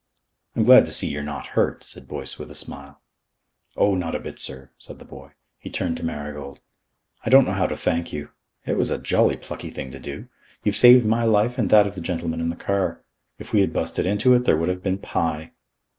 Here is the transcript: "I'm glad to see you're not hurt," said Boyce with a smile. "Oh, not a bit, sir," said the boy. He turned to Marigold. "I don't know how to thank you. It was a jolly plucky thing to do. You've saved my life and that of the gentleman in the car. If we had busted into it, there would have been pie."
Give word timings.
"I'm 0.55 0.63
glad 0.63 0.87
to 0.87 0.91
see 0.91 1.05
you're 1.09 1.21
not 1.21 1.45
hurt," 1.53 1.83
said 1.83 2.07
Boyce 2.07 2.39
with 2.39 2.49
a 2.49 2.55
smile. 2.55 2.99
"Oh, 3.77 3.93
not 3.93 4.15
a 4.15 4.19
bit, 4.19 4.39
sir," 4.39 4.71
said 4.79 4.97
the 4.97 5.05
boy. 5.05 5.33
He 5.59 5.69
turned 5.69 5.95
to 5.97 6.03
Marigold. 6.03 6.59
"I 7.23 7.29
don't 7.29 7.45
know 7.45 7.51
how 7.51 7.67
to 7.67 7.75
thank 7.77 8.11
you. 8.11 8.29
It 8.65 8.77
was 8.77 8.89
a 8.89 8.97
jolly 8.97 9.37
plucky 9.37 9.69
thing 9.69 9.91
to 9.91 9.99
do. 9.99 10.27
You've 10.63 10.75
saved 10.75 11.05
my 11.05 11.25
life 11.25 11.59
and 11.59 11.69
that 11.69 11.85
of 11.85 11.93
the 11.93 12.01
gentleman 12.01 12.41
in 12.41 12.49
the 12.49 12.55
car. 12.55 13.03
If 13.37 13.53
we 13.53 13.61
had 13.61 13.73
busted 13.73 14.07
into 14.07 14.33
it, 14.33 14.43
there 14.45 14.57
would 14.57 14.69
have 14.69 14.81
been 14.81 14.97
pie." 14.97 15.51